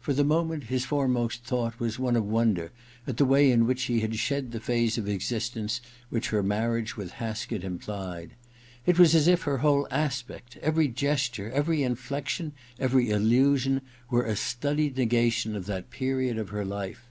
For 0.00 0.14
the 0.14 0.24
moment 0.24 0.64
his 0.72 0.86
foremost 0.86 1.44
thought 1.44 1.78
was 1.78 1.98
one 1.98 2.16
of 2.16 2.24
wonder 2.24 2.72
at 3.06 3.18
the 3.18 3.26
way 3.26 3.50
in 3.52 3.66
which 3.66 3.80
she 3.80 4.00
had 4.00 4.16
shed 4.16 4.50
the 4.50 4.60
phase 4.60 4.96
of 4.96 5.06
existence 5.06 5.82
which 6.08 6.30
her 6.30 6.42
marriage 6.42 6.96
with 6.96 7.08
Ill 7.08 7.10
THE 7.10 7.14
OTHER 7.16 7.18
TWO 7.20 7.24
6i 7.26 7.28
Haskett 7.28 7.64
implied. 7.64 8.30
It 8.86 8.98
was 8.98 9.14
as 9.14 9.28
if 9.28 9.42
her 9.42 9.58
whole 9.58 9.86
aspect,, 9.90 10.56
every 10.62 10.88
gesture, 10.88 11.50
every 11.50 11.82
inflection, 11.82 12.54
every 12.78 13.10
allusion, 13.10 13.82
were 14.08 14.24
a 14.24 14.36
studied 14.36 14.96
negation 14.96 15.54
of 15.54 15.66
that 15.66 15.90
period 15.90 16.38
of 16.38 16.48
her 16.48 16.64
life. 16.64 17.10